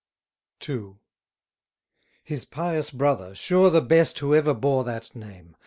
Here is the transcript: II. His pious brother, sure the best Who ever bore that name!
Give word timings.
II. 0.67 0.95
His 2.23 2.43
pious 2.43 2.89
brother, 2.89 3.35
sure 3.35 3.69
the 3.69 3.81
best 3.81 4.17
Who 4.17 4.33
ever 4.33 4.55
bore 4.55 4.83
that 4.83 5.15
name! 5.15 5.55